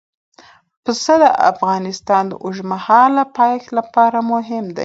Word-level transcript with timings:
پسه 0.83 1.13
د 1.23 1.25
افغانستان 1.51 2.23
د 2.27 2.33
اوږدمهاله 2.43 3.23
پایښت 3.37 3.69
لپاره 3.77 4.17
مهم 4.31 4.65
دی. 4.75 4.79